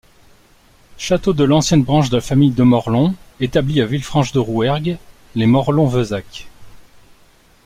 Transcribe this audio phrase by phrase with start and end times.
[0.97, 4.97] Château de l'ancienne branche de la famille de Morlhon établie à Villefranche-de-Rouergue,
[5.35, 6.47] les Morlhon-Veuzac.